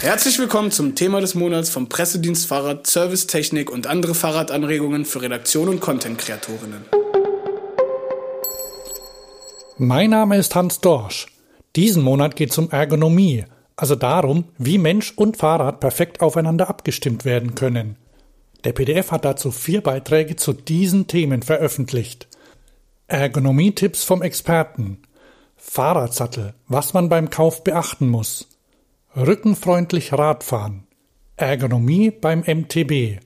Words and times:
Herzlich 0.00 0.38
willkommen 0.38 0.70
zum 0.70 0.94
Thema 0.94 1.20
des 1.20 1.34
Monats 1.34 1.70
vom 1.70 1.88
Pressedienst 1.88 2.46
Fahrrad, 2.46 2.86
Servicetechnik 2.86 3.68
und 3.68 3.88
andere 3.88 4.14
Fahrradanregungen 4.14 5.04
für 5.04 5.22
Redaktion 5.22 5.68
und 5.68 5.80
Content-Kreatorinnen. 5.80 6.84
Mein 9.76 10.10
Name 10.10 10.38
ist 10.38 10.54
Hans 10.54 10.80
Dorsch. 10.80 11.26
Diesen 11.74 12.04
Monat 12.04 12.36
geht 12.36 12.52
es 12.52 12.58
um 12.58 12.70
Ergonomie, 12.70 13.44
also 13.74 13.96
darum, 13.96 14.44
wie 14.56 14.78
Mensch 14.78 15.14
und 15.16 15.36
Fahrrad 15.36 15.80
perfekt 15.80 16.20
aufeinander 16.20 16.68
abgestimmt 16.68 17.24
werden 17.24 17.56
können. 17.56 17.96
Der 18.62 18.74
PDF 18.74 19.10
hat 19.10 19.24
dazu 19.24 19.50
vier 19.50 19.82
Beiträge 19.82 20.36
zu 20.36 20.52
diesen 20.52 21.08
Themen 21.08 21.42
veröffentlicht. 21.42 22.28
Ergonomie-Tipps 23.08 24.04
vom 24.04 24.22
Experten. 24.22 25.02
Fahrradsattel, 25.56 26.54
was 26.68 26.94
man 26.94 27.08
beim 27.08 27.30
Kauf 27.30 27.64
beachten 27.64 28.08
muss. 28.08 28.46
Rückenfreundlich 29.16 30.12
Radfahren. 30.12 30.86
Ergonomie 31.36 32.10
beim 32.10 32.40
MTB. 32.40 33.20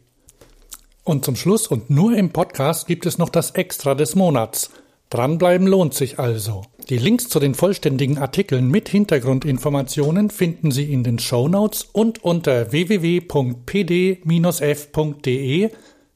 Und 1.02 1.24
zum 1.24 1.34
Schluss 1.34 1.66
und 1.66 1.90
nur 1.90 2.16
im 2.16 2.30
Podcast 2.30 2.86
gibt 2.86 3.04
es 3.04 3.18
noch 3.18 3.28
das 3.28 3.50
Extra 3.50 3.96
des 3.96 4.14
Monats. 4.14 4.70
Dranbleiben 5.10 5.66
lohnt 5.66 5.94
sich 5.94 6.20
also. 6.20 6.62
Die 6.88 6.98
Links 6.98 7.28
zu 7.28 7.40
den 7.40 7.54
vollständigen 7.54 8.18
Artikeln 8.18 8.68
mit 8.68 8.88
Hintergrundinformationen 8.88 10.30
finden 10.30 10.70
Sie 10.70 10.92
in 10.92 11.02
den 11.02 11.18
Show 11.18 11.48
Notes 11.48 11.88
und 11.92 12.22
unter 12.22 12.70
www.pd-f.de 12.70 13.30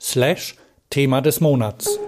slash 0.01 0.55
Thema 0.91 1.21
des 1.21 1.41
Monats. 1.41 1.99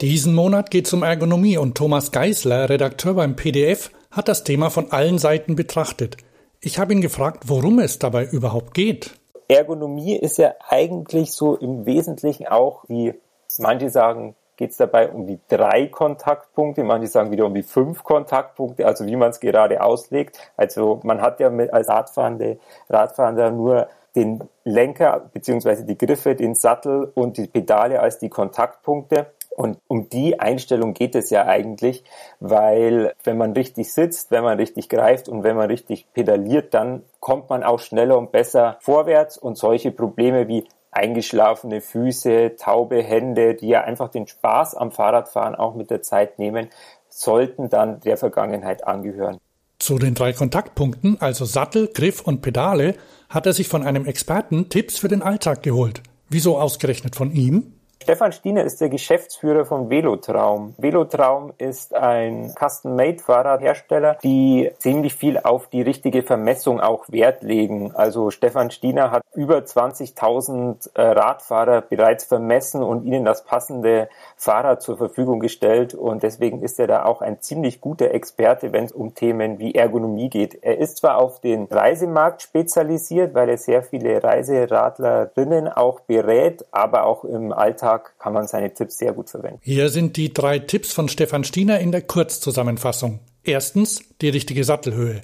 Diesen 0.00 0.34
Monat 0.34 0.70
geht 0.70 0.86
es 0.86 0.92
um 0.94 1.02
Ergonomie 1.02 1.58
und 1.58 1.74
Thomas 1.76 2.10
Geisler, 2.10 2.70
Redakteur 2.70 3.14
beim 3.14 3.36
PDF, 3.36 3.90
hat 4.16 4.28
das 4.28 4.44
Thema 4.44 4.70
von 4.70 4.90
allen 4.92 5.18
Seiten 5.18 5.56
betrachtet. 5.56 6.16
Ich 6.60 6.78
habe 6.78 6.92
ihn 6.92 7.00
gefragt, 7.00 7.44
worum 7.46 7.78
es 7.78 7.98
dabei 7.98 8.24
überhaupt 8.24 8.74
geht. 8.74 9.18
Ergonomie 9.48 10.16
ist 10.16 10.38
ja 10.38 10.54
eigentlich 10.68 11.32
so 11.32 11.54
im 11.56 11.86
Wesentlichen 11.86 12.48
auch, 12.48 12.84
wie 12.88 13.14
manche 13.58 13.90
sagen, 13.90 14.34
geht 14.56 14.70
es 14.70 14.78
dabei 14.78 15.10
um 15.10 15.26
die 15.26 15.38
drei 15.48 15.86
Kontaktpunkte, 15.86 16.82
manche 16.82 17.08
sagen 17.08 17.30
wieder 17.30 17.44
um 17.44 17.54
die 17.54 17.62
fünf 17.62 18.02
Kontaktpunkte, 18.02 18.86
also 18.86 19.06
wie 19.06 19.16
man 19.16 19.30
es 19.30 19.40
gerade 19.40 19.82
auslegt. 19.82 20.38
Also 20.56 21.00
man 21.04 21.20
hat 21.20 21.40
ja 21.40 21.48
als 21.48 21.88
Radfahrende, 21.88 22.58
Radfahrender 22.88 23.50
nur 23.50 23.88
den 24.16 24.48
Lenker 24.64 25.30
beziehungsweise 25.32 25.84
die 25.84 25.98
Griffe, 25.98 26.34
den 26.34 26.54
Sattel 26.54 27.12
und 27.14 27.36
die 27.36 27.46
Pedale 27.46 28.00
als 28.00 28.18
die 28.18 28.30
Kontaktpunkte. 28.30 29.26
Und 29.56 29.78
um 29.88 30.10
die 30.10 30.38
Einstellung 30.38 30.92
geht 30.92 31.14
es 31.14 31.30
ja 31.30 31.46
eigentlich, 31.46 32.04
weil 32.40 33.14
wenn 33.24 33.38
man 33.38 33.52
richtig 33.52 33.90
sitzt, 33.90 34.30
wenn 34.30 34.44
man 34.44 34.58
richtig 34.58 34.90
greift 34.90 35.30
und 35.30 35.44
wenn 35.44 35.56
man 35.56 35.68
richtig 35.68 36.06
pedaliert, 36.12 36.74
dann 36.74 37.02
kommt 37.20 37.48
man 37.48 37.64
auch 37.64 37.80
schneller 37.80 38.18
und 38.18 38.32
besser 38.32 38.76
vorwärts 38.80 39.38
und 39.38 39.56
solche 39.56 39.92
Probleme 39.92 40.46
wie 40.46 40.64
eingeschlafene 40.90 41.80
Füße, 41.80 42.56
taube 42.58 43.02
Hände, 43.02 43.54
die 43.54 43.68
ja 43.68 43.80
einfach 43.80 44.10
den 44.10 44.26
Spaß 44.26 44.74
am 44.74 44.92
Fahrradfahren 44.92 45.54
auch 45.54 45.74
mit 45.74 45.90
der 45.90 46.02
Zeit 46.02 46.38
nehmen, 46.38 46.68
sollten 47.08 47.70
dann 47.70 48.00
der 48.00 48.18
Vergangenheit 48.18 48.86
angehören. 48.86 49.38
Zu 49.78 49.98
den 49.98 50.14
drei 50.14 50.34
Kontaktpunkten, 50.34 51.16
also 51.20 51.46
Sattel, 51.46 51.88
Griff 51.88 52.20
und 52.20 52.42
Pedale, 52.42 52.94
hat 53.30 53.46
er 53.46 53.54
sich 53.54 53.68
von 53.68 53.82
einem 53.82 54.04
Experten 54.04 54.68
Tipps 54.68 54.98
für 54.98 55.08
den 55.08 55.22
Alltag 55.22 55.62
geholt. 55.62 56.02
Wieso 56.28 56.58
ausgerechnet 56.58 57.16
von 57.16 57.32
ihm? 57.32 57.75
Stefan 58.06 58.30
Stiener 58.30 58.62
ist 58.62 58.80
der 58.80 58.88
Geschäftsführer 58.88 59.64
von 59.64 59.90
Velotraum. 59.90 60.76
Velotraum 60.78 61.52
ist 61.58 61.92
ein 61.92 62.54
Custom-Made-Fahrradhersteller, 62.56 64.18
die 64.22 64.70
ziemlich 64.78 65.16
viel 65.16 65.38
auf 65.38 65.66
die 65.66 65.82
richtige 65.82 66.22
Vermessung 66.22 66.80
auch 66.80 67.06
Wert 67.08 67.42
legen. 67.42 67.90
Also 67.96 68.30
Stefan 68.30 68.70
Stiener 68.70 69.10
hat 69.10 69.24
über 69.34 69.58
20.000 69.58 70.94
äh, 70.94 71.02
Radfahrer 71.02 71.80
bereits 71.80 72.24
vermessen 72.24 72.84
und 72.84 73.04
ihnen 73.04 73.24
das 73.24 73.44
passende 73.44 74.08
Fahrrad 74.36 74.82
zur 74.82 74.96
Verfügung 74.96 75.40
gestellt. 75.40 75.92
Und 75.92 76.22
deswegen 76.22 76.62
ist 76.62 76.78
er 76.78 76.86
da 76.86 77.06
auch 77.06 77.22
ein 77.22 77.40
ziemlich 77.40 77.80
guter 77.80 78.12
Experte, 78.12 78.72
wenn 78.72 78.84
es 78.84 78.92
um 78.92 79.16
Themen 79.16 79.58
wie 79.58 79.74
Ergonomie 79.74 80.30
geht. 80.30 80.62
Er 80.62 80.78
ist 80.78 80.98
zwar 80.98 81.18
auf 81.18 81.40
den 81.40 81.64
Reisemarkt 81.64 82.42
spezialisiert, 82.42 83.34
weil 83.34 83.48
er 83.48 83.58
sehr 83.58 83.82
viele 83.82 84.22
Reiseradlerinnen 84.22 85.66
auch 85.66 85.98
berät, 85.98 86.64
aber 86.70 87.04
auch 87.04 87.24
im 87.24 87.52
Alltag 87.52 87.95
Alltag 87.96 88.18
kann 88.18 88.32
man 88.32 88.46
seine 88.46 88.72
Tipps 88.72 88.98
sehr 88.98 89.12
gut 89.12 89.30
verwenden. 89.30 89.60
Hier 89.62 89.88
sind 89.88 90.16
die 90.16 90.32
drei 90.32 90.58
Tipps 90.58 90.92
von 90.92 91.08
Stefan 91.08 91.44
Stiener 91.44 91.80
in 91.80 91.92
der 91.92 92.02
Kurzzusammenfassung. 92.02 93.20
Erstens 93.44 94.02
die 94.20 94.28
richtige 94.28 94.64
Sattelhöhe. 94.64 95.22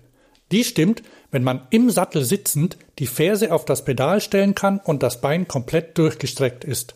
Die 0.50 0.64
stimmt, 0.64 1.02
wenn 1.30 1.44
man 1.44 1.66
im 1.70 1.90
Sattel 1.90 2.24
sitzend 2.24 2.76
die 2.98 3.06
Ferse 3.06 3.52
auf 3.52 3.64
das 3.64 3.84
Pedal 3.84 4.20
stellen 4.20 4.54
kann 4.54 4.80
und 4.80 5.02
das 5.02 5.20
Bein 5.20 5.48
komplett 5.48 5.96
durchgestreckt 5.98 6.64
ist. 6.64 6.94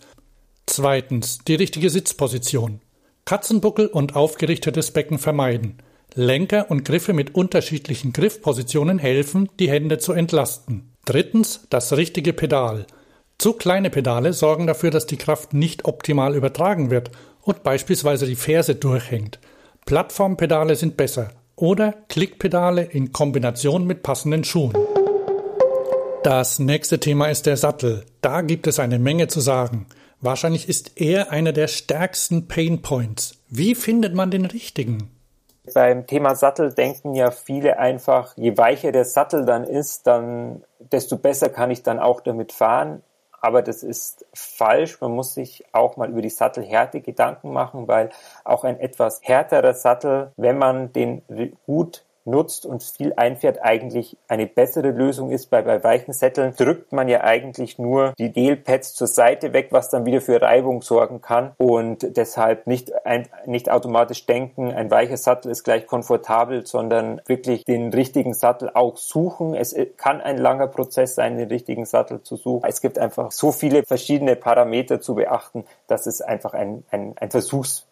Zweitens 0.66 1.38
die 1.46 1.54
richtige 1.54 1.90
Sitzposition. 1.90 2.80
Katzenbuckel 3.24 3.86
und 3.86 4.14
aufgerichtetes 4.14 4.90
Becken 4.92 5.18
vermeiden. 5.18 5.78
Lenker 6.14 6.70
und 6.70 6.84
Griffe 6.84 7.12
mit 7.12 7.34
unterschiedlichen 7.34 8.12
Griffpositionen 8.12 8.98
helfen, 8.98 9.48
die 9.58 9.70
Hände 9.70 9.98
zu 9.98 10.12
entlasten. 10.12 10.92
Drittens 11.04 11.66
das 11.70 11.92
richtige 11.96 12.32
Pedal. 12.32 12.86
Zu 13.38 13.52
kleine 13.52 13.90
Pedale 13.90 14.32
sorgen 14.32 14.66
dafür, 14.66 14.90
dass 14.90 15.06
die 15.06 15.18
Kraft 15.18 15.52
nicht 15.52 15.84
optimal 15.84 16.34
übertragen 16.34 16.90
wird 16.90 17.10
und 17.42 17.62
beispielsweise 17.62 18.26
die 18.26 18.34
Ferse 18.34 18.74
durchhängt. 18.74 19.38
Plattformpedale 19.84 20.74
sind 20.74 20.96
besser 20.96 21.28
oder 21.54 21.94
Klickpedale 22.08 22.82
in 22.82 23.12
Kombination 23.12 23.86
mit 23.86 24.02
passenden 24.02 24.42
Schuhen. 24.42 24.72
Das 26.22 26.58
nächste 26.58 26.98
Thema 26.98 27.26
ist 27.26 27.46
der 27.46 27.56
Sattel. 27.56 28.04
Da 28.20 28.40
gibt 28.40 28.66
es 28.66 28.80
eine 28.80 28.98
Menge 28.98 29.28
zu 29.28 29.40
sagen. 29.40 29.86
Wahrscheinlich 30.20 30.68
ist 30.68 30.98
er 31.00 31.30
einer 31.30 31.52
der 31.52 31.68
stärksten 31.68 32.48
Pain 32.48 32.80
Points. 32.80 33.38
Wie 33.48 33.74
findet 33.74 34.14
man 34.14 34.30
den 34.30 34.46
richtigen? 34.46 35.10
Beim 35.74 36.06
Thema 36.06 36.34
Sattel 36.34 36.72
denken 36.72 37.14
ja 37.14 37.30
viele 37.30 37.78
einfach, 37.78 38.34
je 38.36 38.56
weicher 38.56 38.92
der 38.92 39.04
Sattel 39.04 39.44
dann 39.44 39.64
ist, 39.64 40.06
dann 40.06 40.64
desto 40.78 41.16
besser 41.16 41.48
kann 41.48 41.70
ich 41.70 41.82
dann 41.82 41.98
auch 41.98 42.20
damit 42.20 42.52
fahren 42.52 43.02
aber 43.46 43.62
das 43.62 43.84
ist 43.84 44.26
falsch. 44.34 45.00
Man 45.00 45.12
muss 45.12 45.34
sich 45.34 45.64
auch 45.70 45.96
mal 45.96 46.10
über 46.10 46.20
die 46.20 46.30
Sattelhärte 46.30 47.00
Gedanken 47.00 47.52
machen, 47.52 47.86
weil 47.86 48.10
auch 48.42 48.64
ein 48.64 48.80
etwas 48.80 49.20
härterer 49.22 49.72
Sattel, 49.72 50.32
wenn 50.36 50.58
man 50.58 50.92
den 50.92 51.22
gut 51.64 52.04
nutzt 52.26 52.66
und 52.66 52.82
viel 52.82 53.12
einfährt, 53.16 53.62
eigentlich 53.62 54.16
eine 54.28 54.46
bessere 54.46 54.90
Lösung 54.90 55.30
ist. 55.30 55.50
Bei, 55.50 55.62
bei 55.62 55.82
weichen 55.82 56.12
Sätteln 56.12 56.54
drückt 56.56 56.92
man 56.92 57.08
ja 57.08 57.22
eigentlich 57.22 57.78
nur 57.78 58.12
die 58.18 58.32
Delpads 58.32 58.94
zur 58.94 59.06
Seite 59.06 59.52
weg, 59.52 59.68
was 59.70 59.90
dann 59.90 60.04
wieder 60.04 60.20
für 60.20 60.40
Reibung 60.40 60.82
sorgen 60.82 61.20
kann 61.20 61.52
und 61.58 62.16
deshalb 62.16 62.66
nicht, 62.66 63.06
ein, 63.06 63.28
nicht 63.46 63.70
automatisch 63.70 64.26
denken, 64.26 64.72
ein 64.72 64.90
weicher 64.90 65.16
Sattel 65.16 65.50
ist 65.50 65.64
gleich 65.64 65.86
komfortabel, 65.86 66.66
sondern 66.66 67.20
wirklich 67.26 67.64
den 67.64 67.92
richtigen 67.92 68.34
Sattel 68.34 68.70
auch 68.74 68.96
suchen. 68.96 69.54
Es 69.54 69.74
kann 69.96 70.20
ein 70.20 70.38
langer 70.38 70.66
Prozess 70.66 71.14
sein, 71.14 71.38
den 71.38 71.48
richtigen 71.48 71.86
Sattel 71.86 72.22
zu 72.22 72.36
suchen. 72.36 72.68
Es 72.68 72.80
gibt 72.80 72.98
einfach 72.98 73.32
so 73.32 73.52
viele 73.52 73.84
verschiedene 73.84 74.36
Parameter 74.36 75.00
zu 75.00 75.14
beachten, 75.14 75.64
dass 75.86 76.06
es 76.06 76.20
einfach 76.20 76.54
ein, 76.54 76.84
ein, 76.90 77.14
ein 77.18 77.30
Versuchs 77.30 77.86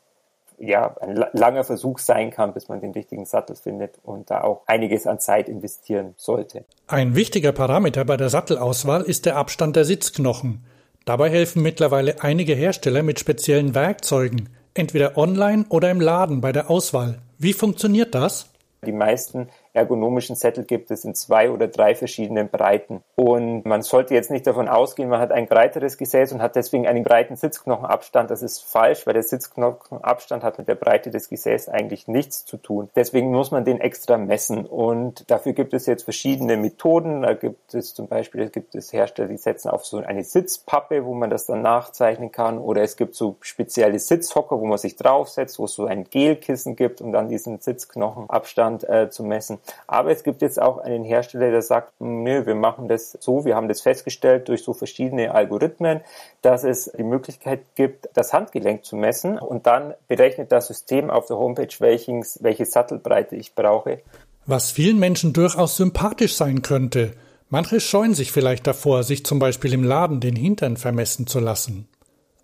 ja, 0.58 0.96
ein 1.00 1.24
langer 1.32 1.64
Versuch 1.64 1.98
sein 1.98 2.30
kann, 2.30 2.54
bis 2.54 2.68
man 2.68 2.80
den 2.80 2.92
richtigen 2.92 3.24
Sattel 3.24 3.56
findet 3.56 3.98
und 4.02 4.30
da 4.30 4.42
auch 4.42 4.62
einiges 4.66 5.06
an 5.06 5.18
Zeit 5.18 5.48
investieren 5.48 6.14
sollte. 6.16 6.64
Ein 6.86 7.14
wichtiger 7.14 7.52
Parameter 7.52 8.04
bei 8.04 8.16
der 8.16 8.28
Sattelauswahl 8.28 9.02
ist 9.02 9.26
der 9.26 9.36
Abstand 9.36 9.76
der 9.76 9.84
Sitzknochen. 9.84 10.64
Dabei 11.04 11.28
helfen 11.30 11.62
mittlerweile 11.62 12.22
einige 12.22 12.54
Hersteller 12.54 13.02
mit 13.02 13.20
speziellen 13.20 13.74
Werkzeugen, 13.74 14.48
entweder 14.72 15.16
online 15.16 15.66
oder 15.68 15.90
im 15.90 16.00
Laden 16.00 16.40
bei 16.40 16.52
der 16.52 16.70
Auswahl. 16.70 17.18
Wie 17.38 17.52
funktioniert 17.52 18.14
das? 18.14 18.50
Die 18.86 18.92
meisten 18.92 19.48
ergonomischen 19.74 20.36
Sättel 20.36 20.64
gibt 20.64 20.90
es 20.90 21.04
in 21.04 21.14
zwei 21.14 21.50
oder 21.50 21.68
drei 21.68 21.94
verschiedenen 21.94 22.48
Breiten. 22.48 23.02
Und 23.16 23.66
man 23.66 23.82
sollte 23.82 24.14
jetzt 24.14 24.30
nicht 24.30 24.46
davon 24.46 24.68
ausgehen, 24.68 25.08
man 25.08 25.20
hat 25.20 25.32
ein 25.32 25.46
breiteres 25.46 25.98
Gesäß 25.98 26.32
und 26.32 26.40
hat 26.40 26.56
deswegen 26.56 26.86
einen 26.86 27.02
breiten 27.02 27.36
Sitzknochenabstand. 27.36 28.30
Das 28.30 28.42
ist 28.42 28.62
falsch, 28.62 29.06
weil 29.06 29.14
der 29.14 29.24
Sitzknochenabstand 29.24 30.44
hat 30.44 30.58
mit 30.58 30.68
der 30.68 30.76
Breite 30.76 31.10
des 31.10 31.28
Gesäßs 31.28 31.68
eigentlich 31.68 32.06
nichts 32.06 32.44
zu 32.44 32.56
tun. 32.56 32.88
Deswegen 32.94 33.32
muss 33.32 33.50
man 33.50 33.64
den 33.64 33.80
extra 33.80 34.16
messen. 34.16 34.64
Und 34.64 35.28
dafür 35.30 35.52
gibt 35.52 35.74
es 35.74 35.86
jetzt 35.86 36.04
verschiedene 36.04 36.56
Methoden. 36.56 37.22
Da 37.22 37.34
gibt 37.34 37.74
es 37.74 37.94
zum 37.94 38.06
Beispiel, 38.06 38.50
gibt 38.50 38.76
es 38.76 38.92
Hersteller, 38.92 39.28
die 39.28 39.36
setzen 39.36 39.70
auf 39.70 39.84
so 39.84 39.98
eine 39.98 40.22
Sitzpappe, 40.22 41.04
wo 41.04 41.14
man 41.14 41.30
das 41.30 41.46
dann 41.46 41.62
nachzeichnen 41.62 42.30
kann. 42.30 42.58
Oder 42.58 42.82
es 42.82 42.96
gibt 42.96 43.16
so 43.16 43.36
spezielle 43.40 43.98
Sitzhocker, 43.98 44.60
wo 44.60 44.66
man 44.66 44.78
sich 44.78 44.94
draufsetzt, 44.94 45.58
wo 45.58 45.64
es 45.64 45.74
so 45.74 45.86
ein 45.86 46.04
Gelkissen 46.04 46.76
gibt, 46.76 47.00
um 47.00 47.10
dann 47.10 47.28
diesen 47.28 47.58
Sitzknochenabstand 47.58 48.88
äh, 48.88 49.10
zu 49.10 49.24
messen. 49.24 49.58
Aber 49.86 50.10
es 50.10 50.22
gibt 50.22 50.42
jetzt 50.42 50.60
auch 50.60 50.78
einen 50.78 51.04
Hersteller, 51.04 51.50
der 51.50 51.62
sagt, 51.62 51.92
nö, 52.00 52.46
wir 52.46 52.54
machen 52.54 52.88
das 52.88 53.16
so, 53.20 53.44
wir 53.44 53.56
haben 53.56 53.68
das 53.68 53.80
festgestellt 53.80 54.48
durch 54.48 54.62
so 54.62 54.72
verschiedene 54.72 55.34
Algorithmen, 55.34 56.00
dass 56.42 56.64
es 56.64 56.90
die 56.96 57.02
Möglichkeit 57.02 57.60
gibt, 57.74 58.08
das 58.14 58.32
Handgelenk 58.32 58.84
zu 58.84 58.96
messen 58.96 59.38
und 59.38 59.66
dann 59.66 59.94
berechnet 60.08 60.52
das 60.52 60.66
System 60.66 61.10
auf 61.10 61.26
der 61.26 61.38
Homepage, 61.38 61.74
welches, 61.78 62.42
welche 62.42 62.66
Sattelbreite 62.66 63.36
ich 63.36 63.54
brauche. 63.54 64.00
Was 64.46 64.70
vielen 64.70 64.98
Menschen 64.98 65.32
durchaus 65.32 65.76
sympathisch 65.76 66.36
sein 66.36 66.62
könnte. 66.62 67.12
Manche 67.48 67.80
scheuen 67.80 68.14
sich 68.14 68.32
vielleicht 68.32 68.66
davor, 68.66 69.02
sich 69.02 69.24
zum 69.24 69.38
Beispiel 69.38 69.72
im 69.72 69.84
Laden 69.84 70.20
den 70.20 70.36
Hintern 70.36 70.76
vermessen 70.76 71.26
zu 71.26 71.40
lassen. 71.40 71.88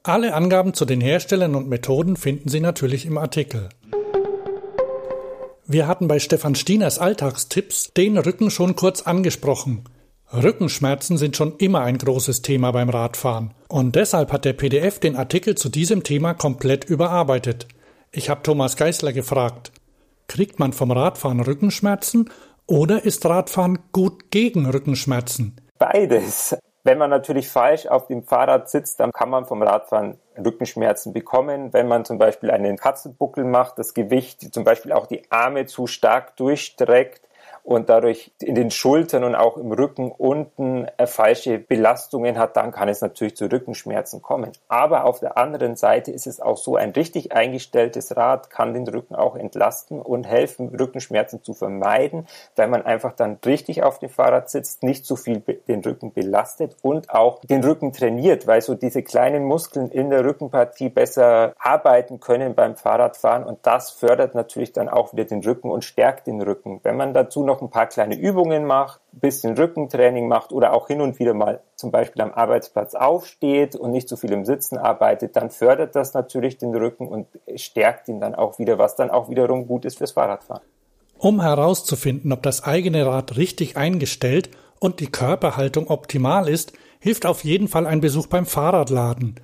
Alle 0.02 0.34
Angaben 0.34 0.72
zu 0.72 0.86
den 0.86 1.00
Herstellern 1.00 1.54
und 1.54 1.68
Methoden 1.68 2.16
finden 2.16 2.48
Sie 2.48 2.60
natürlich 2.60 3.04
im 3.04 3.18
Artikel. 3.18 3.68
Wir 5.72 5.86
hatten 5.86 6.08
bei 6.08 6.18
Stefan 6.18 6.56
Stieners 6.56 6.98
Alltagstipps 6.98 7.92
den 7.92 8.18
Rücken 8.18 8.50
schon 8.50 8.74
kurz 8.74 9.02
angesprochen. 9.02 9.84
Rückenschmerzen 10.32 11.16
sind 11.16 11.36
schon 11.36 11.58
immer 11.58 11.82
ein 11.82 11.96
großes 11.96 12.42
Thema 12.42 12.72
beim 12.72 12.88
Radfahren. 12.88 13.54
Und 13.68 13.94
deshalb 13.94 14.32
hat 14.32 14.44
der 14.44 14.54
PDF 14.54 14.98
den 14.98 15.14
Artikel 15.14 15.54
zu 15.54 15.68
diesem 15.68 16.02
Thema 16.02 16.34
komplett 16.34 16.86
überarbeitet. 16.86 17.68
Ich 18.10 18.30
habe 18.30 18.42
Thomas 18.42 18.76
Geisler 18.76 19.12
gefragt, 19.12 19.70
kriegt 20.26 20.58
man 20.58 20.72
vom 20.72 20.90
Radfahren 20.90 21.38
Rückenschmerzen 21.38 22.30
oder 22.66 23.04
ist 23.04 23.24
Radfahren 23.24 23.78
gut 23.92 24.32
gegen 24.32 24.66
Rückenschmerzen? 24.66 25.54
Beides. 25.78 26.56
Wenn 26.82 26.96
man 26.96 27.10
natürlich 27.10 27.48
falsch 27.48 27.86
auf 27.86 28.06
dem 28.06 28.22
Fahrrad 28.22 28.70
sitzt, 28.70 29.00
dann 29.00 29.12
kann 29.12 29.28
man 29.28 29.44
vom 29.44 29.62
Radfahren 29.62 30.18
Rückenschmerzen 30.38 31.12
bekommen. 31.12 31.72
Wenn 31.74 31.88
man 31.88 32.06
zum 32.06 32.18
Beispiel 32.18 32.50
einen 32.50 32.78
Katzenbuckel 32.78 33.44
macht, 33.44 33.78
das 33.78 33.92
Gewicht, 33.92 34.54
zum 34.54 34.64
Beispiel 34.64 34.92
auch 34.92 35.06
die 35.06 35.30
Arme 35.30 35.66
zu 35.66 35.86
stark 35.86 36.36
durchstreckt, 36.36 37.20
und 37.62 37.88
dadurch 37.88 38.32
in 38.40 38.54
den 38.54 38.70
Schultern 38.70 39.24
und 39.24 39.34
auch 39.34 39.56
im 39.56 39.72
Rücken 39.72 40.10
unten 40.10 40.86
äh, 40.96 41.06
falsche 41.06 41.58
Belastungen 41.58 42.38
hat, 42.38 42.56
dann 42.56 42.72
kann 42.72 42.88
es 42.88 43.00
natürlich 43.00 43.36
zu 43.36 43.46
Rückenschmerzen 43.46 44.22
kommen. 44.22 44.52
Aber 44.68 45.04
auf 45.04 45.20
der 45.20 45.36
anderen 45.36 45.76
Seite 45.76 46.10
ist 46.10 46.26
es 46.26 46.40
auch 46.40 46.56
so, 46.56 46.76
ein 46.76 46.90
richtig 46.90 47.32
eingestelltes 47.32 48.16
Rad 48.16 48.50
kann 48.50 48.74
den 48.74 48.88
Rücken 48.88 49.14
auch 49.14 49.36
entlasten 49.36 50.00
und 50.00 50.26
helfen, 50.26 50.74
Rückenschmerzen 50.74 51.42
zu 51.42 51.54
vermeiden, 51.54 52.26
weil 52.56 52.68
man 52.68 52.84
einfach 52.84 53.12
dann 53.12 53.38
richtig 53.44 53.82
auf 53.82 53.98
dem 53.98 54.10
Fahrrad 54.10 54.50
sitzt, 54.50 54.82
nicht 54.82 55.04
so 55.04 55.16
viel 55.16 55.40
den 55.68 55.84
Rücken 55.84 56.12
belastet 56.12 56.76
und 56.82 57.10
auch 57.10 57.40
den 57.40 57.62
Rücken 57.62 57.92
trainiert, 57.92 58.46
weil 58.46 58.62
so 58.62 58.74
diese 58.74 59.02
kleinen 59.02 59.44
Muskeln 59.44 59.90
in 59.90 60.10
der 60.10 60.24
Rückenpartie 60.24 60.88
besser 60.88 61.54
arbeiten 61.58 62.20
können 62.20 62.54
beim 62.54 62.76
Fahrradfahren 62.76 63.44
und 63.44 63.58
das 63.62 63.90
fördert 63.90 64.34
natürlich 64.34 64.72
dann 64.72 64.88
auch 64.88 65.12
wieder 65.12 65.24
den 65.24 65.42
Rücken 65.44 65.70
und 65.70 65.84
stärkt 65.84 66.26
den 66.26 66.40
Rücken. 66.40 66.80
Wenn 66.82 66.96
man 66.96 67.14
dazu 67.14 67.44
noch 67.50 67.60
ein 67.60 67.70
paar 67.70 67.86
kleine 67.86 68.16
Übungen 68.16 68.64
macht, 68.64 69.00
ein 69.12 69.20
bisschen 69.20 69.56
Rückentraining 69.56 70.28
macht 70.28 70.52
oder 70.52 70.72
auch 70.72 70.86
hin 70.86 71.00
und 71.00 71.18
wieder 71.18 71.34
mal 71.34 71.60
zum 71.74 71.90
Beispiel 71.90 72.22
am 72.22 72.32
Arbeitsplatz 72.32 72.94
aufsteht 72.94 73.74
und 73.74 73.90
nicht 73.90 74.08
so 74.08 74.16
viel 74.16 74.32
im 74.32 74.44
Sitzen 74.44 74.78
arbeitet, 74.78 75.34
dann 75.34 75.50
fördert 75.50 75.96
das 75.96 76.14
natürlich 76.14 76.58
den 76.58 76.74
Rücken 76.74 77.08
und 77.08 77.26
stärkt 77.56 78.08
ihn 78.08 78.20
dann 78.20 78.36
auch 78.36 78.58
wieder, 78.58 78.78
was 78.78 78.94
dann 78.94 79.10
auch 79.10 79.28
wiederum 79.28 79.66
gut 79.66 79.84
ist 79.84 79.98
fürs 79.98 80.12
Fahrradfahren. 80.12 80.62
Um 81.18 81.42
herauszufinden, 81.42 82.32
ob 82.32 82.42
das 82.42 82.62
eigene 82.64 83.04
Rad 83.04 83.36
richtig 83.36 83.76
eingestellt 83.76 84.50
und 84.78 85.00
die 85.00 85.10
Körperhaltung 85.10 85.88
optimal 85.88 86.48
ist, 86.48 86.72
hilft 87.00 87.26
auf 87.26 87.44
jeden 87.44 87.66
Fall 87.66 87.86
ein 87.86 88.00
Besuch 88.00 88.28
beim 88.28 88.46
Fahrradladen. 88.46 89.34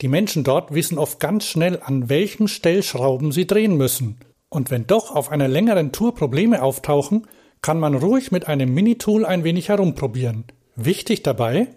Die 0.00 0.08
Menschen 0.08 0.44
dort 0.44 0.72
wissen 0.72 0.98
oft 0.98 1.18
ganz 1.18 1.44
schnell, 1.44 1.80
an 1.82 2.08
welchen 2.08 2.48
Stellschrauben 2.48 3.32
sie 3.32 3.46
drehen 3.46 3.76
müssen. 3.76 4.18
Und 4.48 4.70
wenn 4.70 4.86
doch 4.86 5.14
auf 5.14 5.30
einer 5.30 5.48
längeren 5.48 5.92
Tour 5.92 6.14
Probleme 6.14 6.62
auftauchen, 6.62 7.26
kann 7.62 7.80
man 7.80 7.94
ruhig 7.94 8.32
mit 8.32 8.48
einem 8.48 8.72
Minitool 8.72 9.24
ein 9.24 9.44
wenig 9.44 9.68
herumprobieren. 9.68 10.44
Wichtig 10.76 11.22
dabei? 11.22 11.68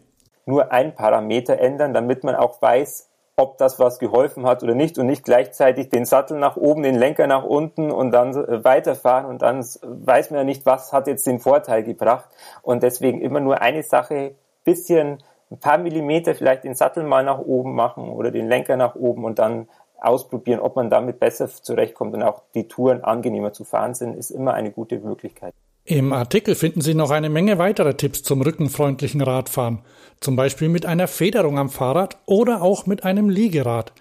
Nur 0.46 0.72
ein 0.72 0.96
Parameter 0.96 1.60
ändern, 1.60 1.94
damit 1.94 2.24
man 2.24 2.36
auch 2.36 2.62
weiß, 2.62 3.10
ob 3.40 3.58
das 3.58 3.80
was 3.80 4.00
geholfen 4.00 4.46
hat 4.46 4.64
oder 4.64 4.76
nicht 4.76 4.98
und 4.98 5.06
nicht 5.06 5.24
gleichzeitig 5.24 5.90
den 5.90 6.06
Sattel 6.06 6.38
nach 6.38 6.58
oben, 6.58 6.84
den 6.84 6.96
Lenker 6.96 7.26
nach 7.26 7.44
unten 7.44 7.90
und 7.90 8.12
dann 8.12 8.36
weiterfahren 8.36 9.26
und 9.26 9.42
dann 9.42 9.66
weiß 9.82 10.32
man 10.32 10.40
ja 10.40 10.44
nicht, 10.44 10.66
was 10.66 10.92
hat 10.92 11.08
jetzt 11.08 11.26
den 11.26 11.40
Vorteil 11.40 11.84
gebracht 11.84 12.30
und 12.62 12.84
deswegen 12.84 13.22
immer 13.22 13.40
nur 13.40 13.62
eine 13.62 13.84
Sache, 13.84 14.36
bisschen 14.66 15.24
ein 15.50 15.60
paar 15.60 15.78
Millimeter 15.78 16.36
vielleicht 16.36 16.66
den 16.66 16.76
Sattel 16.76 17.04
mal 17.04 17.24
nach 17.24 17.40
oben 17.40 17.74
machen 17.74 18.10
oder 18.10 18.30
den 18.30 18.48
Lenker 18.48 18.76
nach 18.76 18.96
oben 18.96 19.24
und 19.24 19.40
dann 19.40 19.70
ausprobieren, 20.02 20.60
ob 20.60 20.76
man 20.76 20.90
damit 20.90 21.20
besser 21.20 21.48
zurechtkommt 21.48 22.14
und 22.14 22.24
auch 22.24 22.44
die 22.54 22.68
Touren 22.68 23.04
angenehmer 23.04 23.54
zu 23.54 23.64
fahren 23.64 23.94
sind, 23.94 24.16
ist 24.16 24.32
immer 24.32 24.54
eine 24.54 24.72
gute 24.72 25.00
Möglichkeit. 25.00 25.54
Im 25.90 26.14
Artikel 26.14 26.54
finden 26.54 26.82
Sie 26.82 26.94
noch 26.94 27.10
eine 27.10 27.32
Menge 27.32 27.58
weiterer 27.58 27.98
Tipps 27.98 28.22
zum 28.22 28.44
rückenfreundlichen 28.44 29.22
Radfahren, 29.22 29.80
zum 30.20 30.36
Beispiel 30.36 30.70
mit 30.70 30.86
einer 30.86 31.08
Federung 31.08 31.58
am 31.58 31.72
Fahrrad 31.72 32.20
oder 32.28 32.62
auch 32.62 32.86
mit 32.86 33.04
einem 33.04 33.28
Liegerad. 33.28 33.92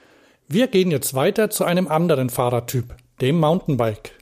Wir 0.49 0.67
gehen 0.67 0.91
jetzt 0.91 1.15
weiter 1.15 1.49
zu 1.49 1.65
einem 1.65 1.89
anderen 1.89 2.29
Fahrradtyp, 2.29 2.95
dem 3.23 3.41
Mountainbike. 3.41 4.13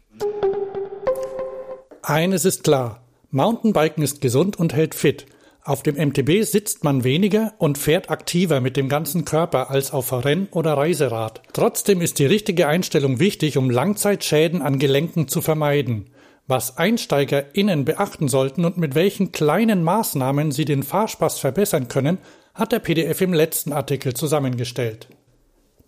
Eines 2.03 2.45
ist 2.45 2.63
klar, 2.63 3.03
Mountainbiken 3.33 4.05
ist 4.05 4.21
gesund 4.21 4.57
und 4.61 4.73
hält 4.73 4.95
fit. 4.95 5.27
Auf 5.65 5.83
dem 5.83 5.97
MTB 5.97 6.45
sitzt 6.45 6.85
man 6.85 7.03
weniger 7.03 7.55
und 7.59 7.79
fährt 7.79 8.11
aktiver 8.11 8.61
mit 8.61 8.77
dem 8.77 8.89
ganzen 8.89 9.25
Körper 9.25 9.71
als 9.71 9.93
auf 9.93 10.13
Renn- 10.13 10.47
oder 10.53 10.75
Reiserad. 10.75 11.43
Trotzdem 11.53 12.01
ist 12.01 12.21
die 12.21 12.27
richtige 12.27 12.69
Einstellung 12.69 13.19
wichtig, 13.19 13.59
um 13.59 13.71
Langzeitschäden 13.71 14.63
an 14.63 14.79
Gelenken 14.79 15.27
zu 15.27 15.41
vermeiden. 15.41 16.11
Was 16.49 16.79
EinsteigerInnen 16.79 17.85
beachten 17.85 18.29
sollten 18.29 18.65
und 18.65 18.79
mit 18.79 18.95
welchen 18.95 19.33
kleinen 19.33 19.83
Maßnahmen 19.83 20.53
sie 20.53 20.65
den 20.65 20.83
Fahrspaß 20.83 21.41
verbessern 21.41 21.89
können, 21.89 22.19
hat 22.55 22.73
der 22.73 22.79
PDF 22.79 23.21
im 23.21 23.33
letzten 23.33 23.73
Artikel 23.73 24.15
zusammengestellt. 24.15 25.09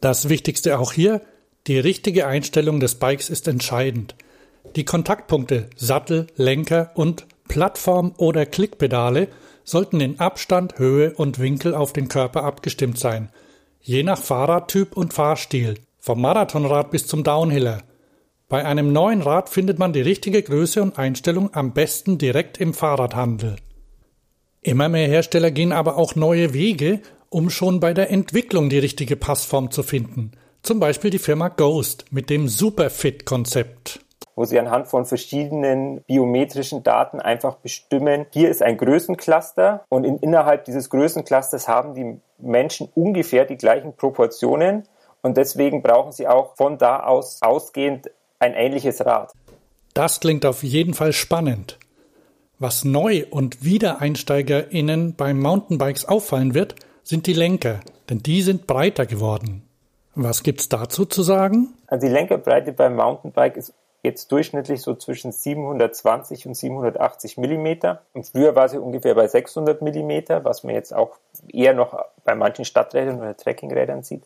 Das 0.00 0.28
Wichtigste 0.28 0.78
auch 0.78 0.92
hier, 0.92 1.22
die 1.66 1.78
richtige 1.78 2.26
Einstellung 2.26 2.80
des 2.80 2.96
Bikes 2.96 3.30
ist 3.30 3.46
entscheidend. 3.46 4.14
Die 4.76 4.84
Kontaktpunkte 4.84 5.70
Sattel, 5.76 6.26
Lenker 6.36 6.90
und 6.94 7.26
Plattform 7.48 8.14
oder 8.16 8.44
Klickpedale 8.44 9.28
sollten 9.64 10.00
in 10.00 10.18
Abstand, 10.18 10.78
Höhe 10.78 11.12
und 11.14 11.38
Winkel 11.38 11.74
auf 11.74 11.92
den 11.92 12.08
Körper 12.08 12.44
abgestimmt 12.44 12.98
sein, 12.98 13.30
je 13.80 14.02
nach 14.02 14.20
Fahrradtyp 14.20 14.96
und 14.96 15.14
Fahrstil, 15.14 15.74
vom 15.98 16.20
Marathonrad 16.20 16.90
bis 16.90 17.06
zum 17.06 17.24
Downhiller. 17.24 17.82
Bei 18.50 18.64
einem 18.64 18.94
neuen 18.94 19.20
Rad 19.20 19.50
findet 19.50 19.78
man 19.78 19.92
die 19.92 20.00
richtige 20.00 20.42
Größe 20.42 20.82
und 20.82 20.98
Einstellung 20.98 21.50
am 21.52 21.74
besten 21.74 22.16
direkt 22.16 22.58
im 22.58 22.72
Fahrradhandel. 22.72 23.56
Immer 24.62 24.88
mehr 24.88 25.06
Hersteller 25.06 25.50
gehen 25.50 25.70
aber 25.70 25.98
auch 25.98 26.14
neue 26.14 26.54
Wege, 26.54 27.00
um 27.28 27.50
schon 27.50 27.78
bei 27.78 27.92
der 27.92 28.10
Entwicklung 28.10 28.70
die 28.70 28.78
richtige 28.78 29.16
Passform 29.16 29.70
zu 29.70 29.82
finden. 29.82 30.32
Zum 30.62 30.80
Beispiel 30.80 31.10
die 31.10 31.18
Firma 31.18 31.48
Ghost 31.48 32.06
mit 32.10 32.30
dem 32.30 32.48
Superfit-Konzept 32.48 34.00
wo 34.38 34.44
sie 34.44 34.60
anhand 34.60 34.86
von 34.86 35.04
verschiedenen 35.04 36.04
biometrischen 36.04 36.84
Daten 36.84 37.18
einfach 37.18 37.56
bestimmen, 37.56 38.26
hier 38.30 38.48
ist 38.50 38.62
ein 38.62 38.76
Größencluster 38.76 39.84
und 39.88 40.04
in, 40.04 40.18
innerhalb 40.18 40.64
dieses 40.64 40.90
Größenclusters 40.90 41.66
haben 41.66 41.94
die 41.94 42.20
Menschen 42.38 42.88
ungefähr 42.94 43.46
die 43.46 43.56
gleichen 43.56 43.96
Proportionen 43.96 44.84
und 45.22 45.36
deswegen 45.36 45.82
brauchen 45.82 46.12
sie 46.12 46.28
auch 46.28 46.54
von 46.54 46.78
da 46.78 47.00
aus 47.00 47.42
ausgehend 47.42 48.12
ein 48.38 48.54
ähnliches 48.54 49.04
Rad. 49.04 49.32
Das 49.94 50.20
klingt 50.20 50.46
auf 50.46 50.62
jeden 50.62 50.94
Fall 50.94 51.12
spannend. 51.12 51.78
Was 52.58 52.84
neu 52.84 53.24
und 53.30 53.64
WiedereinsteigerInnen 53.64 55.14
beim 55.14 55.38
Mountainbikes 55.38 56.06
auffallen 56.06 56.54
wird, 56.54 56.74
sind 57.04 57.26
die 57.26 57.32
Lenker, 57.32 57.80
denn 58.10 58.18
die 58.18 58.42
sind 58.42 58.66
breiter 58.66 59.06
geworden. 59.06 59.62
Was 60.14 60.42
gibt's 60.42 60.68
dazu 60.68 61.04
zu 61.04 61.22
sagen? 61.22 61.68
Also 61.86 62.06
die 62.06 62.12
Lenkerbreite 62.12 62.72
beim 62.72 62.96
Mountainbike 62.96 63.56
ist 63.56 63.72
jetzt 64.02 64.30
durchschnittlich 64.32 64.80
so 64.82 64.94
zwischen 64.94 65.32
720 65.32 66.46
und 66.46 66.54
780 66.54 67.36
Millimeter. 67.38 68.02
Und 68.12 68.26
früher 68.26 68.54
war 68.54 68.68
sie 68.68 68.78
ungefähr 68.78 69.14
bei 69.14 69.28
600 69.28 69.82
Millimeter, 69.82 70.44
was 70.44 70.64
man 70.64 70.74
jetzt 70.74 70.94
auch 70.94 71.18
eher 71.52 71.74
noch 71.74 71.96
bei 72.24 72.34
manchen 72.34 72.64
Stadträdern 72.64 73.18
oder 73.18 73.36
Trekkingrädern 73.36 74.02
sieht. 74.02 74.22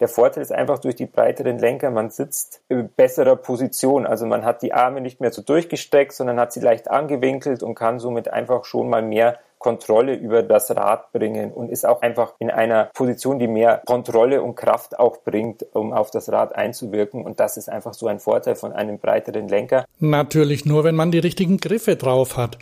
Der 0.00 0.08
Vorteil 0.08 0.42
ist 0.42 0.50
einfach 0.50 0.78
durch 0.78 0.96
die 0.96 1.04
breiteren 1.04 1.58
Lenker, 1.58 1.90
man 1.90 2.08
sitzt 2.08 2.62
in 2.70 2.88
besserer 2.88 3.36
Position. 3.36 4.06
Also 4.06 4.24
man 4.24 4.46
hat 4.46 4.62
die 4.62 4.72
Arme 4.72 5.02
nicht 5.02 5.20
mehr 5.20 5.30
so 5.30 5.42
durchgestreckt, 5.42 6.14
sondern 6.14 6.40
hat 6.40 6.54
sie 6.54 6.60
leicht 6.60 6.90
angewinkelt 6.90 7.62
und 7.62 7.74
kann 7.74 7.98
somit 7.98 8.32
einfach 8.32 8.64
schon 8.64 8.88
mal 8.88 9.02
mehr 9.02 9.38
Kontrolle 9.58 10.14
über 10.14 10.42
das 10.42 10.74
Rad 10.74 11.12
bringen 11.12 11.52
und 11.52 11.70
ist 11.70 11.86
auch 11.86 12.00
einfach 12.00 12.32
in 12.38 12.50
einer 12.50 12.86
Position, 12.94 13.38
die 13.38 13.46
mehr 13.46 13.82
Kontrolle 13.84 14.42
und 14.42 14.54
Kraft 14.54 14.98
auch 14.98 15.18
bringt, 15.18 15.66
um 15.74 15.92
auf 15.92 16.10
das 16.10 16.32
Rad 16.32 16.56
einzuwirken. 16.56 17.22
Und 17.22 17.40
das 17.40 17.58
ist 17.58 17.68
einfach 17.68 17.92
so 17.92 18.06
ein 18.06 18.20
Vorteil 18.20 18.54
von 18.54 18.72
einem 18.72 18.98
breiteren 18.98 19.48
Lenker. 19.48 19.84
Natürlich 19.98 20.64
nur, 20.64 20.84
wenn 20.84 20.96
man 20.96 21.10
die 21.10 21.18
richtigen 21.18 21.58
Griffe 21.58 21.96
drauf 21.96 22.38
hat. 22.38 22.56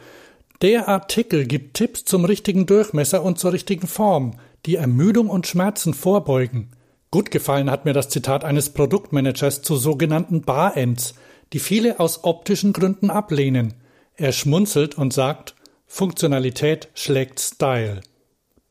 Der 0.61 0.89
Artikel 0.89 1.47
gibt 1.47 1.75
Tipps 1.75 2.05
zum 2.05 2.25
richtigen 2.25 2.67
Durchmesser 2.67 3.23
und 3.23 3.39
zur 3.39 3.53
richtigen 3.53 3.87
Form, 3.87 4.33
die 4.67 4.75
Ermüdung 4.75 5.31
und 5.31 5.47
Schmerzen 5.47 5.95
vorbeugen. 5.95 6.73
Gut 7.11 7.31
gefallen 7.31 7.71
hat 7.71 7.87
mir 7.87 7.95
das 7.95 8.11
Zitat 8.11 8.45
eines 8.45 8.69
Produktmanagers 8.69 9.63
zu 9.63 9.77
sogenannten 9.77 10.43
Bar-Ends, 10.43 11.15
die 11.55 11.59
viele 11.59 12.01
aus 12.01 12.25
optischen 12.25 12.75
Gründen 12.75 13.09
ablehnen. 13.09 13.73
Er 14.17 14.33
schmunzelt 14.33 14.99
und 14.99 15.15
sagt, 15.15 15.55
Funktionalität 15.87 16.89
schlägt 16.93 17.41
Style. 17.41 18.03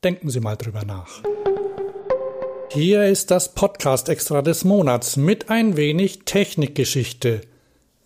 Denken 0.04 0.30
Sie 0.30 0.40
mal 0.40 0.56
drüber 0.56 0.86
nach. 0.86 1.24
Hier 2.72 3.06
ist 3.08 3.32
das 3.32 3.56
Podcast-Extra 3.56 4.44
des 4.44 4.64
Monats 4.64 5.18
mit 5.18 5.50
ein 5.50 5.76
wenig 5.76 6.26
Technikgeschichte. 6.26 7.42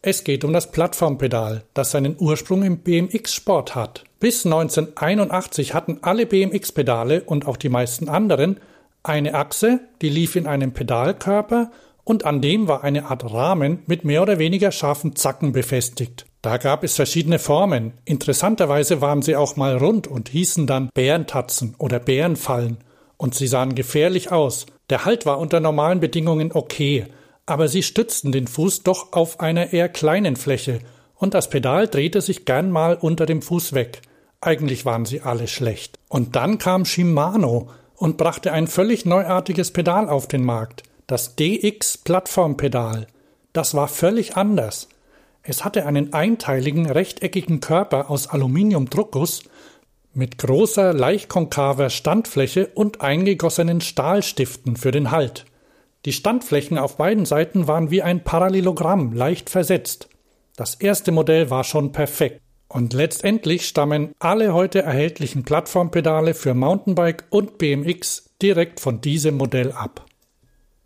Es 0.01 0.23
geht 0.23 0.45
um 0.45 0.53
das 0.53 0.71
Plattformpedal, 0.71 1.65
das 1.73 1.91
seinen 1.91 2.15
Ursprung 2.17 2.63
im 2.63 2.77
BMX-Sport 2.77 3.75
hat. 3.75 4.05
Bis 4.21 4.45
1981 4.45 5.73
hatten 5.73 5.99
alle 6.03 6.25
BMX-Pedale 6.25 7.23
und 7.23 7.47
auch 7.47 7.57
die 7.57 7.69
meisten 7.69 8.07
anderen 8.07 8.61
eine 9.03 9.33
Achse, 9.33 9.79
die 10.01 10.09
lief 10.09 10.35
in 10.35 10.47
einem 10.47 10.73
Pedalkörper 10.73 11.71
und 12.03 12.25
an 12.25 12.41
dem 12.41 12.67
war 12.67 12.83
eine 12.83 13.05
Art 13.05 13.31
Rahmen 13.31 13.79
mit 13.85 14.05
mehr 14.05 14.21
oder 14.21 14.39
weniger 14.39 14.71
scharfen 14.71 15.15
Zacken 15.15 15.51
befestigt. 15.51 16.25
Da 16.41 16.57
gab 16.57 16.83
es 16.83 16.95
verschiedene 16.95 17.39
Formen. 17.39 17.93
Interessanterweise 18.05 19.01
waren 19.01 19.21
sie 19.21 19.35
auch 19.35 19.55
mal 19.55 19.77
rund 19.77 20.07
und 20.07 20.29
hießen 20.29 20.65
dann 20.65 20.89
Bärentatzen 20.93 21.75
oder 21.77 21.99
Bärenfallen 21.99 22.77
und 23.17 23.35
sie 23.35 23.47
sahen 23.47 23.75
gefährlich 23.75 24.31
aus. 24.31 24.65
Der 24.89 25.05
Halt 25.05 25.25
war 25.25 25.37
unter 25.39 25.59
normalen 25.59 25.99
Bedingungen 25.99 26.51
okay, 26.51 27.05
aber 27.45 27.67
sie 27.67 27.83
stützten 27.83 28.31
den 28.31 28.47
Fuß 28.47 28.83
doch 28.83 29.13
auf 29.13 29.39
einer 29.39 29.73
eher 29.73 29.89
kleinen 29.89 30.35
Fläche 30.35 30.79
und 31.15 31.35
das 31.35 31.49
Pedal 31.49 31.87
drehte 31.87 32.19
sich 32.19 32.45
gern 32.45 32.71
mal 32.71 32.95
unter 32.95 33.27
dem 33.27 33.43
Fuß 33.43 33.73
weg. 33.73 34.01
Eigentlich 34.41 34.85
waren 34.85 35.05
sie 35.05 35.21
alle 35.21 35.47
schlecht. 35.47 35.99
Und 36.09 36.35
dann 36.35 36.57
kam 36.57 36.83
Shimano 36.83 37.69
und 38.01 38.17
brachte 38.17 38.51
ein 38.51 38.65
völlig 38.65 39.05
neuartiges 39.05 39.69
Pedal 39.69 40.09
auf 40.09 40.27
den 40.27 40.43
Markt, 40.43 40.81
das 41.05 41.35
DX 41.35 41.99
Plattformpedal. 41.99 43.05
Das 43.53 43.75
war 43.75 43.87
völlig 43.87 44.35
anders. 44.35 44.89
Es 45.43 45.63
hatte 45.63 45.85
einen 45.85 46.11
einteiligen 46.11 46.89
rechteckigen 46.89 47.59
Körper 47.59 48.09
aus 48.09 48.25
Aluminiumdruckguss 48.25 49.43
mit 50.15 50.39
großer, 50.39 50.93
leicht 50.93 51.29
konkaver 51.29 51.91
Standfläche 51.91 52.71
und 52.73 53.01
eingegossenen 53.01 53.81
Stahlstiften 53.81 54.77
für 54.77 54.89
den 54.89 55.11
Halt. 55.11 55.45
Die 56.05 56.13
Standflächen 56.13 56.79
auf 56.79 56.97
beiden 56.97 57.25
Seiten 57.25 57.67
waren 57.67 57.91
wie 57.91 58.01
ein 58.01 58.23
Parallelogramm, 58.23 59.13
leicht 59.13 59.51
versetzt. 59.51 60.09
Das 60.55 60.73
erste 60.73 61.11
Modell 61.11 61.51
war 61.51 61.63
schon 61.63 61.91
perfekt. 61.91 62.40
Und 62.73 62.93
letztendlich 62.93 63.67
stammen 63.67 64.13
alle 64.19 64.53
heute 64.53 64.81
erhältlichen 64.81 65.43
Plattformpedale 65.43 66.33
für 66.33 66.53
Mountainbike 66.53 67.25
und 67.29 67.57
BMX 67.57 68.29
direkt 68.41 68.79
von 68.79 69.01
diesem 69.01 69.35
Modell 69.35 69.73
ab. 69.73 70.05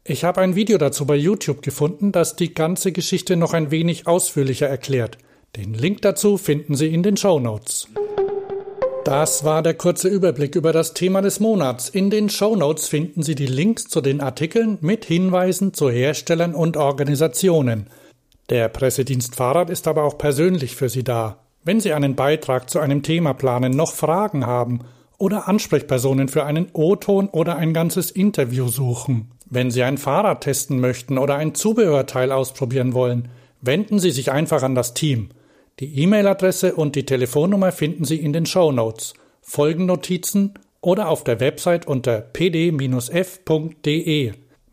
Ich 0.04 0.24
habe 0.24 0.42
ein 0.42 0.56
Video 0.56 0.80
dazu 0.80 1.06
bei 1.06 1.16
YouTube 1.16 1.62
gefunden, 1.62 2.12
das 2.12 2.36
die 2.36 2.56
ganze 2.56 2.92
Geschichte 2.92 3.36
noch 3.36 3.54
ein 3.54 3.70
wenig 3.70 4.08
ausführlicher 4.08 4.68
erklärt. 4.68 5.20
Den 5.56 5.76
Link 5.76 6.02
dazu 6.02 6.38
finden 6.38 6.74
Sie 6.74 6.92
in 6.92 7.04
den 7.04 7.18
Show 7.18 7.40
Notes. 7.40 7.88
Das 9.04 9.44
war 9.44 9.62
der 9.62 9.76
kurze 9.76 10.08
Überblick 10.08 10.56
über 10.56 10.74
das 10.74 10.96
Thema 10.96 11.22
des 11.22 11.40
Monats. 11.40 11.90
In 11.90 12.10
den 12.10 12.30
Show 12.30 12.56
Notes 12.56 12.88
finden 12.88 13.22
Sie 13.22 13.36
die 13.36 13.46
Links 13.46 13.88
zu 13.88 14.02
den 14.02 14.22
Artikeln 14.22 14.80
mit 14.82 15.06
Hinweisen 15.06 15.76
zu 15.76 15.92
Herstellern 15.92 16.56
und 16.56 16.78
Organisationen. 16.78 17.92
Der 18.50 18.70
Pressedienst 18.70 19.36
Fahrrad 19.36 19.70
ist 19.70 19.88
aber 19.88 20.04
auch 20.04 20.18
persönlich 20.18 20.76
für 20.76 20.90
Sie 20.90 21.04
da. 21.04 21.45
Wenn 21.66 21.80
Sie 21.80 21.92
einen 21.94 22.16
Beitrag 22.16 22.70
zu 22.70 22.80
einem 22.80 23.02
Thema 23.02 23.34
planen, 23.34 23.76
noch 23.76 23.92
Fragen 23.94 24.46
haben 24.46 24.82
oder 25.18 25.48
Ansprechpersonen 25.48 26.28
für 26.28 26.46
einen 26.46 26.68
O-Ton 26.74 27.28
oder 27.28 27.56
ein 27.56 27.74
ganzes 27.74 28.12
Interview 28.12 28.68
suchen. 28.68 29.32
Wenn 29.50 29.72
Sie 29.72 29.82
ein 29.82 29.98
Fahrrad 29.98 30.42
testen 30.42 30.80
möchten 30.80 31.18
oder 31.18 31.38
ein 31.38 31.56
Zubehörteil 31.56 32.32
ausprobieren 32.32 32.94
wollen, 32.94 33.30
wenden 33.62 33.98
Sie 33.98 34.12
sich 34.12 34.32
einfach 34.32 34.62
an 34.62 34.76
das 34.76 34.94
Team. 34.94 35.30
Die 35.80 36.04
E-Mail-Adresse 36.04 36.76
und 36.76 36.96
die 36.96 37.08
Telefonnummer 37.08 37.72
finden 37.72 38.06
Sie 38.06 38.18
in 38.18 38.32
den 38.32 38.46
Show 38.46 38.72
Notes, 38.72 39.16
Folgennotizen 39.42 40.54
oder 40.82 41.10
auf 41.10 41.24
der 41.24 41.40
Website 41.40 41.88
unter 41.88 42.22
pd-f.de. 42.22 42.74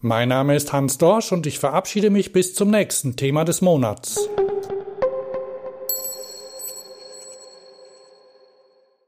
Mein 0.00 0.28
Name 0.28 0.56
ist 0.56 0.74
Hans 0.74 0.98
Dorsch 0.98 1.32
und 1.32 1.46
ich 1.46 1.58
verabschiede 1.58 2.10
mich 2.10 2.34
bis 2.34 2.54
zum 2.54 2.70
nächsten 2.70 3.16
Thema 3.16 3.44
des 3.46 3.62
Monats. 3.62 4.28